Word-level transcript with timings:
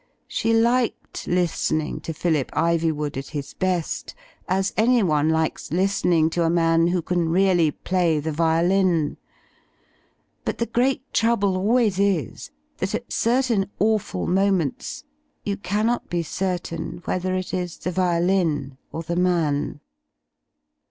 She 0.27 0.51
liked 0.51 1.27
listening 1.27 1.99
to 1.99 2.11
Phillip 2.11 2.49
Ivywood 2.53 3.17
at 3.17 3.27
his 3.27 3.53
best, 3.53 4.15
as 4.47 4.73
anyone 4.75 5.29
likes 5.29 5.71
listening 5.71 6.31
to 6.31 6.43
a 6.43 6.49
man 6.49 6.87
who 6.87 7.03
can 7.03 7.29
really 7.29 7.69
play 7.69 8.19
the 8.19 8.31
violin; 8.31 9.17
but 10.43 10.57
the 10.57 10.65
great 10.65 11.03
trouble 11.13 11.55
always 11.55 11.99
is 11.99 12.49
that 12.79 12.95
at 12.95 13.13
certain 13.13 13.69
awful 13.77 14.25
mo 14.25 14.49
ments 14.51 15.03
you 15.45 15.55
cannot 15.55 16.09
be 16.09 16.23
certain 16.23 17.03
whether 17.05 17.35
it 17.35 17.53
is 17.53 17.77
the 17.77 17.91
violin 17.91 18.79
or 18.91 19.03
the. 19.03 19.15
man. 19.15 19.81